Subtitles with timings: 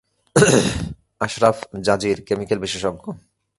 [1.21, 1.57] আশরাফ,
[1.83, 3.05] জাজির কেমিকেল বিশেষজ্ঞ।